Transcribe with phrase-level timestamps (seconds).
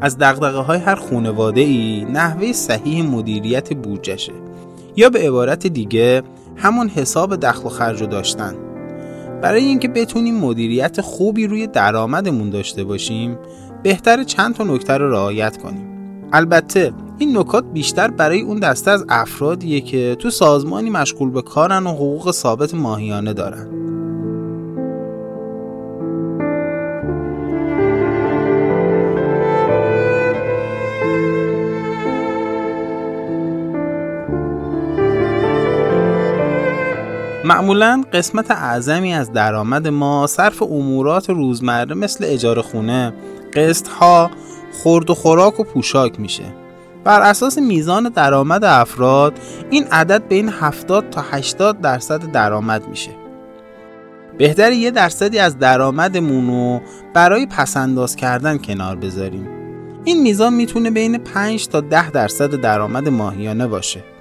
[0.00, 4.32] از دقدقه های هر خانواده ای نحوه صحیح مدیریت بودجشه
[4.96, 6.22] یا به عبارت دیگه
[6.56, 8.54] همون حساب دخل و خرج رو داشتن.
[9.42, 13.38] برای اینکه بتونیم مدیریت خوبی روی درآمدمون داشته باشیم
[13.82, 15.88] بهتر چند تا نکته رو رعایت کنیم.
[16.32, 21.86] البته این نکات بیشتر برای اون دسته از افرادیه که تو سازمانی مشغول به کارن
[21.86, 23.83] و حقوق ثابت ماهیانه دارن.
[37.44, 43.12] معمولا قسمت اعظمی از درآمد ما صرف امورات روزمره مثل اجاره خونه،
[43.54, 44.30] قسط ها،
[44.82, 46.44] خورد و خوراک و پوشاک میشه.
[47.04, 49.38] بر اساس میزان درآمد افراد
[49.70, 53.10] این عدد بین 70 تا 80 درصد درآمد میشه.
[54.38, 56.80] بهتر یه درصدی از درآمدمون رو
[57.14, 59.48] برای پسنداز کردن کنار بذاریم.
[60.04, 64.13] این میزان می‌تونه بین 5 تا 10 درصد درآمد ماهیانه باشه.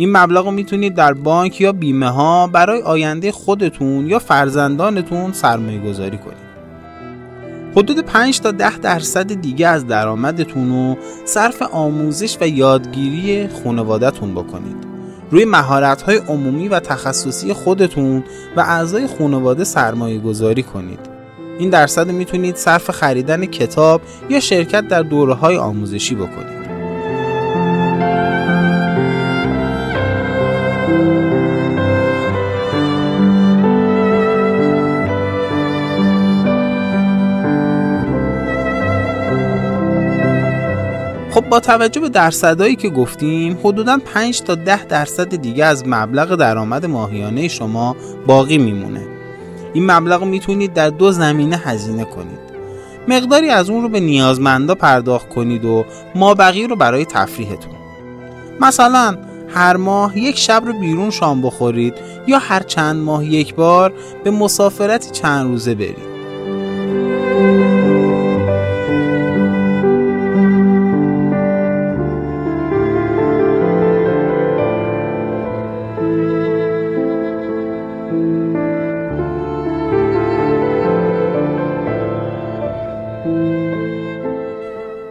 [0.00, 5.80] این مبلغ رو می‌تونید در بانک یا بیمه ها برای آینده خودتون یا فرزندانتون سرمایه
[5.80, 6.50] گذاری کنید.
[7.76, 14.76] حدود 5 تا 10 درصد دیگه از درآمدتون رو صرف آموزش و یادگیری خانوادهتون بکنید.
[15.30, 18.24] روی مهارت های عمومی و تخصصی خودتون
[18.56, 21.00] و اعضای خانواده سرمایه گذاری کنید.
[21.58, 26.59] این درصد می‌تونید صرف خریدن کتاب یا شرکت در دوره های آموزشی بکنید.
[41.40, 46.34] خب با توجه به درصدایی که گفتیم حدودا 5 تا 10 درصد دیگه از مبلغ
[46.34, 49.06] درآمد ماهیانه شما باقی میمونه.
[49.72, 52.38] این مبلغ می‌تونید در دو زمینه هزینه کنید.
[53.08, 57.74] مقداری از اون رو به نیازمندا پرداخت کنید و ما بقیه رو برای تفریحتون.
[58.60, 61.94] مثلا هر ماه یک شب رو بیرون شام بخورید
[62.26, 63.92] یا هر چند ماه یک بار
[64.24, 66.09] به مسافرتی چند روزه برید.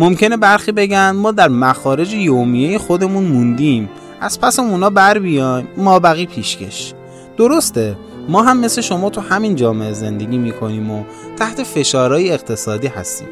[0.00, 3.88] ممکنه برخی بگن ما در مخارج یومیه خودمون موندیم.
[4.20, 6.94] از پس اونا بر بیایم ما بقی پیشکش.
[7.36, 7.96] درسته
[8.28, 11.02] ما هم مثل شما تو همین جامعه زندگی می‌کنیم و
[11.36, 13.28] تحت فشارهای اقتصادی هستیم.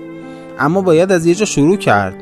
[0.59, 2.15] اما باید از یه جا شروع کرد.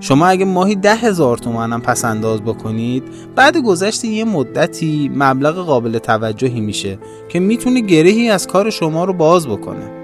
[0.00, 3.02] شما اگه ماهی ده هزار تومن هم پس انداز بکنید
[3.36, 6.98] بعد گذشت یه مدتی مبلغ قابل توجهی میشه
[7.28, 9.99] که می‌تونه گرهی از کار شما رو باز بکنه.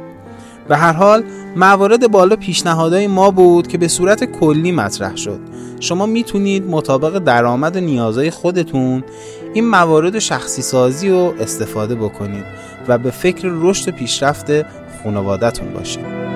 [0.68, 1.24] به هر حال
[1.56, 5.40] موارد بالا پیشنهادهای ما بود که به صورت کلی مطرح شد.
[5.80, 9.04] شما می‌تونید مطابق درآمد و نیازهای خودتون
[9.54, 12.44] این موارد شخصی سازی و استفاده بکنید
[12.88, 14.46] و به فکر رشد و پیشرفت
[15.02, 16.26] خانوادهتون باشید.